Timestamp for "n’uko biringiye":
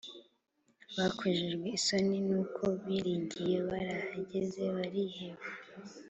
2.27-3.57